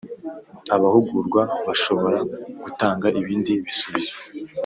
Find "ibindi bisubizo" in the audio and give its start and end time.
3.19-4.15